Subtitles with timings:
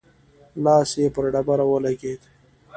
[0.63, 2.21] لاس يې پر ډبره ولګېد.